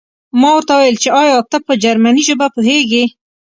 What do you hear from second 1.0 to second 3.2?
چې ایا ته په جرمني ژبه پوهېږې